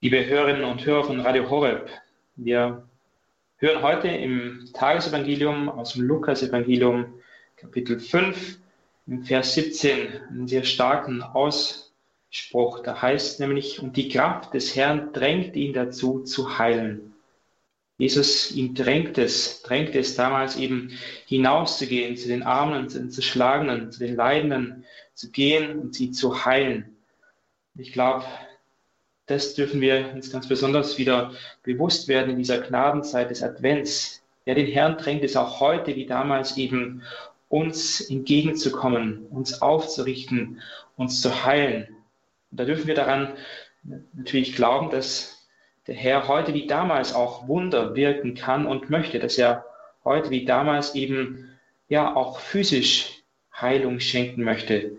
Liebe 0.00 0.24
Hörerinnen 0.24 0.62
und 0.62 0.86
Hörer 0.86 1.02
von 1.02 1.18
Radio 1.18 1.50
Horeb, 1.50 1.90
wir 2.36 2.86
hören 3.56 3.82
heute 3.82 4.06
im 4.06 4.68
Tagesevangelium 4.72 5.68
aus 5.68 5.94
dem 5.94 6.02
Lukas-Evangelium, 6.02 7.14
Kapitel 7.56 7.98
5, 7.98 8.60
im 9.08 9.24
Vers 9.24 9.54
17, 9.54 10.22
einen 10.28 10.46
sehr 10.46 10.62
starken 10.62 11.20
Ausspruch. 11.24 12.84
Da 12.84 13.02
heißt 13.02 13.40
nämlich, 13.40 13.82
und 13.82 13.96
die 13.96 14.08
Kraft 14.08 14.54
des 14.54 14.76
Herrn 14.76 15.12
drängt 15.12 15.56
ihn 15.56 15.72
dazu, 15.72 16.20
zu 16.20 16.60
heilen. 16.60 17.14
Jesus, 17.96 18.52
ihn 18.52 18.76
drängt 18.76 19.18
es, 19.18 19.62
drängt 19.62 19.96
es 19.96 20.14
damals 20.14 20.54
eben 20.54 20.96
hinauszugehen, 21.26 22.16
zu 22.16 22.28
den 22.28 22.44
Armen, 22.44 22.88
zu 22.88 23.00
den 23.00 23.10
Zerschlagenen, 23.10 23.90
zu 23.90 23.98
den 23.98 24.14
Leidenden 24.14 24.84
zu 25.14 25.32
gehen 25.32 25.76
und 25.76 25.96
sie 25.96 26.12
zu 26.12 26.44
heilen. 26.44 26.96
Ich 27.74 27.92
glaube, 27.92 28.24
das 29.28 29.54
dürfen 29.54 29.80
wir 29.80 30.10
uns 30.14 30.32
ganz 30.32 30.48
besonders 30.48 30.98
wieder 30.98 31.32
bewusst 31.62 32.08
werden 32.08 32.30
in 32.30 32.38
dieser 32.38 32.58
Gnadenzeit 32.58 33.30
des 33.30 33.42
Advents. 33.42 34.22
Ja, 34.46 34.54
den 34.54 34.66
Herrn 34.66 34.96
drängt 34.96 35.22
es 35.22 35.36
auch 35.36 35.60
heute 35.60 35.94
wie 35.94 36.06
damals 36.06 36.56
eben, 36.56 37.02
uns 37.48 38.00
entgegenzukommen, 38.00 39.26
uns 39.30 39.62
aufzurichten, 39.62 40.60
uns 40.96 41.22
zu 41.22 41.44
heilen. 41.44 41.88
Und 42.50 42.60
da 42.60 42.64
dürfen 42.64 42.86
wir 42.86 42.94
daran 42.94 43.34
natürlich 44.12 44.54
glauben, 44.54 44.90
dass 44.90 45.46
der 45.86 45.94
Herr 45.94 46.28
heute 46.28 46.52
wie 46.52 46.66
damals 46.66 47.14
auch 47.14 47.48
Wunder 47.48 47.94
wirken 47.94 48.34
kann 48.34 48.66
und 48.66 48.90
möchte, 48.90 49.18
dass 49.18 49.38
er 49.38 49.64
heute 50.04 50.30
wie 50.30 50.44
damals 50.44 50.94
eben 50.94 51.58
ja 51.88 52.14
auch 52.14 52.40
physisch 52.40 53.22
Heilung 53.58 54.00
schenken 54.00 54.42
möchte. 54.42 54.98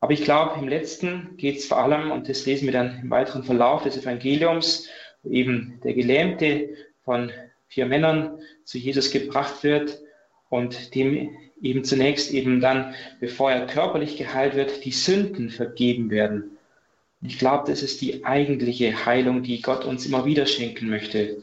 Aber 0.00 0.12
ich 0.12 0.22
glaube, 0.22 0.60
im 0.60 0.68
letzten 0.68 1.36
geht 1.36 1.58
es 1.58 1.66
vor 1.66 1.78
allem, 1.78 2.10
und 2.10 2.28
das 2.28 2.46
lesen 2.46 2.66
wir 2.66 2.72
dann 2.72 3.00
im 3.02 3.10
weiteren 3.10 3.42
Verlauf 3.42 3.82
des 3.82 3.96
Evangeliums, 3.96 4.88
wo 5.22 5.30
eben 5.30 5.80
der 5.82 5.94
Gelähmte 5.94 6.70
von 7.04 7.32
vier 7.66 7.86
Männern 7.86 8.38
zu 8.64 8.78
Jesus 8.78 9.10
gebracht 9.10 9.64
wird 9.64 9.98
und 10.48 10.94
dem 10.94 11.30
eben 11.60 11.84
zunächst 11.84 12.32
eben 12.32 12.60
dann, 12.60 12.94
bevor 13.20 13.50
er 13.50 13.66
körperlich 13.66 14.16
geheilt 14.16 14.54
wird, 14.54 14.84
die 14.84 14.92
Sünden 14.92 15.50
vergeben 15.50 16.10
werden. 16.10 16.56
Ich 17.20 17.38
glaube, 17.38 17.68
das 17.68 17.82
ist 17.82 18.00
die 18.00 18.24
eigentliche 18.24 19.04
Heilung, 19.04 19.42
die 19.42 19.60
Gott 19.60 19.84
uns 19.84 20.06
immer 20.06 20.24
wieder 20.24 20.46
schenken 20.46 20.88
möchte. 20.88 21.42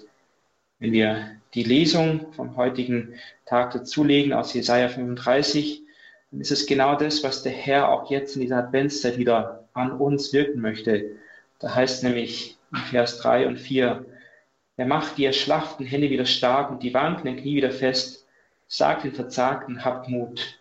Wenn 0.80 0.94
wir 0.94 1.31
die 1.53 1.64
Lesung 1.64 2.31
vom 2.33 2.56
heutigen 2.56 3.16
Tag 3.45 3.72
dazulegen 3.72 4.31
aus 4.31 4.53
Jesaja 4.53 4.88
35, 4.88 5.84
dann 6.31 6.42
ist 6.42 6.52
es 6.52 6.66
genau 6.66 6.95
das, 6.95 7.23
was 7.23 7.44
der 7.44 7.52
Herr 7.52 7.90
auch 7.90 8.09
jetzt 8.09 8.36
in 8.36 8.42
dieser 8.42 8.58
Adventszeit 8.58 9.18
wieder 9.18 9.68
an 9.73 9.92
uns 9.92 10.34
wirken 10.34 10.62
möchte. 10.62 11.17
Da 11.59 11.73
heißt 11.73 12.04
nämlich 12.04 12.58
in 12.72 12.80
Vers 12.80 13.20
3 13.20 13.48
und 13.48 13.58
4, 13.58 14.06
er 14.78 14.86
macht 14.86 15.17
die 15.17 15.26
erschlafften 15.26 15.86
Hände 15.86 16.09
wieder 16.09 16.26
stark 16.26 16.70
und 16.70 16.84
die 16.84 16.94
wankenden 16.94 17.38
Knie 17.38 17.56
wieder 17.56 17.72
fest. 17.72 18.28
Sagt 18.67 19.04
den 19.04 19.14
Verzagten, 19.14 19.86
habt 19.86 20.09
Mut. 20.09 20.59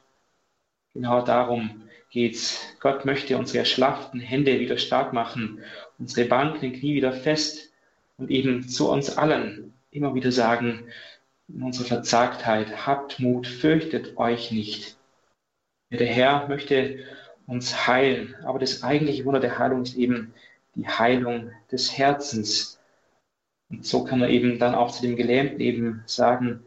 Genau 0.93 1.23
darum 1.23 1.89
geht's. 2.11 2.61
Gott 2.79 3.05
möchte 3.05 3.37
unsere 3.37 3.59
erschlafften 3.59 4.21
Hände 4.21 4.61
wieder 4.61 4.79
stark 4.79 5.13
machen, 5.13 5.61
unsere 5.99 6.31
wankenden 6.31 6.79
Knie 6.79 6.95
wieder 6.95 7.13
fest 7.13 7.73
und 8.19 8.31
eben 8.31 8.69
zu 8.69 8.91
uns 8.91 9.17
allen 9.17 9.75
immer 9.91 10.15
wieder 10.15 10.33
sagen, 10.33 10.89
in 11.49 11.63
unserer 11.63 11.87
Verzagtheit, 11.87 12.87
habt 12.87 13.21
Mut, 13.21 13.47
fürchtet 13.47 14.17
euch 14.17 14.51
nicht. 14.51 14.97
Der 15.97 16.09
Herr 16.09 16.49
möchte 16.49 16.99
uns 17.47 17.87
heilen, 17.87 18.35
aber 18.45 18.59
das 18.59 18.83
eigentliche 18.83 19.25
Wunder 19.25 19.41
der 19.41 19.59
Heilung 19.59 19.83
ist 19.83 19.97
eben 19.97 20.35
die 20.75 20.89
Heilung 20.89 21.53
des 21.71 21.97
Herzens. 21.97 22.81
Und 23.71 23.87
so 23.87 24.05
kann 24.05 24.21
er 24.23 24.29
eben 24.29 24.59
dann 24.59 24.75
auch 24.75 24.91
zu 24.91 25.03
dem 25.03 25.17
Gelähmten 25.17 25.61
eben 25.61 26.03
sagen, 26.07 26.65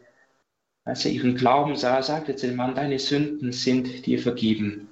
als 0.84 1.04
er 1.04 1.10
ihren 1.10 1.36
Glauben 1.36 1.76
sah, 1.76 2.02
sagte 2.02 2.36
zu 2.36 2.46
dem 2.46 2.56
Mann, 2.56 2.74
deine 2.74 2.98
Sünden 2.98 3.52
sind 3.52 4.06
dir 4.06 4.18
vergeben. 4.18 4.88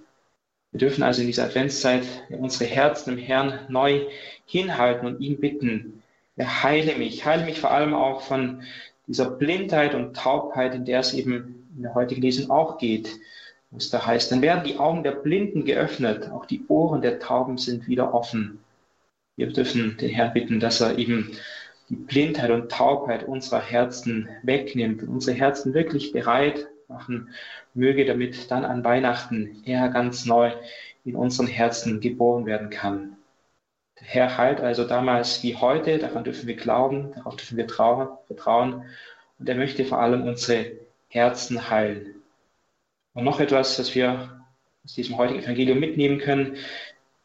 Wir 0.73 0.81
dürfen 0.81 1.03
also 1.03 1.23
in 1.23 1.29
dieser 1.29 1.45
Adventszeit 1.45 2.05
unsere 2.29 2.69
Herzen 2.69 3.17
im 3.17 3.19
Herrn 3.19 3.61
neu 3.69 4.03
hinhalten 4.45 5.07
und 5.07 5.21
ihn 5.21 5.41
bitten, 5.41 6.03
er 6.37 6.63
heile 6.63 6.97
mich, 6.97 7.25
heile 7.25 7.47
mich 7.47 7.61
vor 7.61 7.71
allem 7.71 7.95
auch 7.95 8.21
von 8.21 8.63
dieser 9.07 9.31
Blindheit 9.31 9.95
und 9.95 10.15
Taubheit, 10.15 10.75
in 10.75 10.85
der 10.85 11.01
es 11.01 11.15
eben 11.15 11.67
in 11.75 11.83
der 11.85 11.95
heutigen 11.95 12.21
Lesung 12.21 12.51
auch 12.51 12.77
geht 12.77 13.09
wo 13.77 13.79
es 13.79 13.91
da 13.91 14.07
heißt, 14.07 14.33
dann 14.33 14.41
werden 14.41 14.65
die 14.65 14.79
Augen 14.79 15.03
der 15.03 15.11
Blinden 15.11 15.67
geöffnet, 15.67 16.31
auch 16.31 16.47
die 16.47 16.65
Ohren 16.69 17.03
der 17.03 17.21
Tauben 17.21 17.59
sind 17.59 17.87
wieder 17.87 18.15
offen. 18.15 18.59
Wir 19.37 19.53
dürfen 19.53 19.99
den 19.99 20.09
Herrn 20.09 20.33
bitten, 20.33 20.61
dass 20.61 20.81
er 20.81 20.97
eben 20.97 21.37
die 21.91 21.97
Blindheit 21.97 22.51
und 22.51 22.73
Taubheit 22.73 23.25
unserer 23.25 23.61
Herzen 23.61 24.31
wegnimmt 24.43 25.03
und 25.03 25.11
unsere 25.11 25.37
Herzen 25.37 25.75
wirklich 25.75 26.13
bereit 26.13 26.69
machen 26.89 27.29
möge, 27.75 28.07
damit 28.07 28.51
dann 28.51 28.65
an 28.65 28.83
Weihnachten 28.83 29.63
er 29.67 29.91
ganz 29.91 30.25
neu 30.25 30.53
in 31.05 31.15
unseren 31.15 31.47
Herzen 31.47 32.01
geboren 32.01 32.47
werden 32.47 32.71
kann. 32.71 33.19
Der 34.01 34.07
Herr 34.07 34.39
heilt 34.39 34.61
also 34.61 34.85
damals 34.85 35.43
wie 35.43 35.55
heute, 35.55 35.99
daran 35.99 36.25
dürfen 36.25 36.47
wir 36.47 36.57
glauben, 36.57 37.13
darauf 37.15 37.37
dürfen 37.37 37.59
wir 37.59 37.69
vertrauen 37.69 38.85
und 39.39 39.47
er 39.47 39.55
möchte 39.55 39.85
vor 39.85 40.01
allem 40.01 40.27
unsere 40.27 40.73
Herzen 41.11 41.69
heilen. 41.69 42.23
Und 43.17 43.25
noch 43.25 43.41
etwas, 43.41 43.79
das 43.79 43.95
wir 43.95 44.43
aus 44.85 44.93
diesem 44.93 45.17
heutigen 45.17 45.43
Evangelium 45.43 45.81
mitnehmen 45.81 46.19
können. 46.19 46.57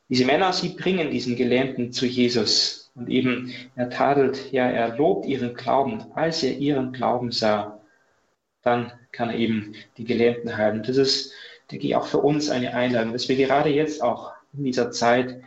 Diese 0.08 0.24
Männer, 0.24 0.54
sie 0.54 0.70
bringen 0.70 1.12
diesen 1.12 1.36
Gelähmten 1.36 1.92
zu 1.92 2.06
Jesus. 2.06 2.90
Und 2.96 3.10
eben, 3.10 3.54
er 3.76 3.90
tadelt, 3.90 4.54
ja, 4.54 4.70
er 4.70 4.96
lobt 4.96 5.26
ihren 5.26 5.54
Glauben. 5.54 6.06
Als 6.16 6.44
er 6.44 6.58
ihren 6.58 6.94
Glauben 6.94 7.34
sah, 7.34 7.82
dann 8.62 8.94
kann 9.12 9.32
er 9.32 9.36
eben 9.36 9.76
die 9.98 10.06
Gelähmten 10.06 10.56
heilen. 10.56 10.82
Das 10.82 10.96
ist, 10.96 11.34
denke 11.70 11.88
ich, 11.88 11.96
auch 11.98 12.06
für 12.08 12.20
uns 12.20 12.50
eine 12.50 12.74
Einladung, 12.74 13.12
dass 13.12 13.28
wir 13.28 13.36
gerade 13.36 13.70
jetzt 13.70 14.02
auch 14.02 14.32
in 14.54 14.64
dieser 14.64 14.92
Zeit 14.92 15.42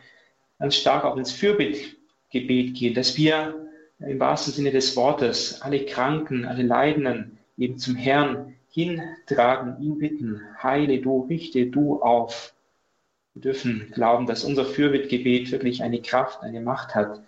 ganz 0.58 0.76
stark 0.76 1.04
auch 1.04 1.16
ins 1.16 1.32
Fürbittgebet 1.32 2.74
gehen, 2.74 2.92
dass 2.92 3.16
wir 3.16 3.66
im 3.98 4.20
wahrsten 4.20 4.52
Sinne 4.52 4.72
des 4.72 4.94
Wortes 4.94 5.62
alle 5.62 5.86
Kranken, 5.86 6.44
alle 6.44 6.64
Leidenden 6.64 7.38
eben 7.56 7.78
zum 7.78 7.96
Herrn 7.96 8.54
hintragen, 8.74 9.80
ihn 9.80 9.98
bitten, 9.98 10.40
heile 10.60 11.00
du, 11.00 11.22
richte 11.22 11.66
du 11.66 12.02
auf. 12.02 12.54
Wir 13.34 13.42
dürfen 13.42 13.90
glauben, 13.92 14.26
dass 14.26 14.44
unser 14.44 14.64
Fürbittgebet 14.64 15.52
wirklich 15.52 15.82
eine 15.82 16.02
Kraft, 16.02 16.42
eine 16.42 16.60
Macht 16.60 16.94
hat, 16.94 17.22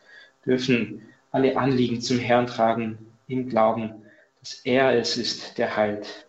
wir 0.44 0.56
dürfen 0.56 1.02
alle 1.30 1.56
Anliegen 1.56 2.00
zum 2.00 2.18
Herrn 2.18 2.46
tragen, 2.46 2.98
im 3.28 3.48
Glauben, 3.48 4.02
dass 4.40 4.60
er 4.64 4.96
es 4.98 5.16
ist, 5.16 5.58
der 5.58 5.76
heilt. 5.76 6.26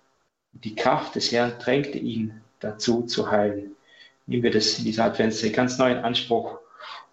Und 0.53 0.65
die 0.65 0.75
Kraft 0.75 1.15
des 1.15 1.31
Herrn 1.31 1.53
drängte 1.59 1.97
ihn 1.97 2.41
dazu 2.59 3.03
zu 3.03 3.29
heilen. 3.29 3.75
Nehmen 4.25 4.43
wir 4.43 4.51
das 4.51 4.79
in 4.79 4.85
dieser 4.85 5.05
Adventszeit 5.05 5.53
ganz 5.53 5.77
neu 5.77 5.91
in 5.91 5.99
Anspruch 5.99 6.59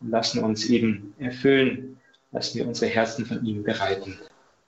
und 0.00 0.10
lassen 0.10 0.43
uns 0.43 0.66
eben 0.66 1.14
erfüllen, 1.19 2.00
lassen 2.32 2.59
wir 2.59 2.66
unsere 2.66 2.91
Herzen 2.91 3.26
von 3.26 3.44
ihm 3.44 3.62
bereiten. 3.62 4.19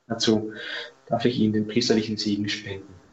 Dazu 0.07 0.53
darf 1.07 1.25
ich 1.25 1.39
Ihnen 1.39 1.53
den 1.53 1.67
priesterlichen 1.67 2.17
Segen 2.17 2.49
spenden. 2.49 3.06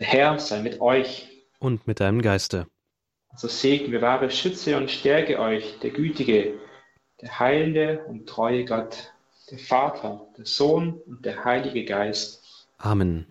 Der 0.00 0.08
Herr 0.08 0.38
sei 0.38 0.62
mit 0.62 0.80
euch. 0.80 1.28
Und 1.58 1.86
mit 1.86 2.00
deinem 2.00 2.22
Geiste. 2.22 2.66
So 3.36 3.48
Segen, 3.48 3.92
bewahre, 3.92 4.30
schütze 4.30 4.76
und 4.78 4.90
stärke 4.90 5.38
euch, 5.38 5.78
der 5.80 5.90
gütige, 5.90 6.54
der 7.20 7.38
heilende 7.38 8.02
und 8.08 8.26
treue 8.26 8.64
Gott, 8.64 9.12
der 9.50 9.58
Vater, 9.58 10.26
der 10.38 10.46
Sohn 10.46 11.00
und 11.06 11.24
der 11.24 11.44
Heilige 11.44 11.84
Geist. 11.84 12.66
Amen. 12.78 13.26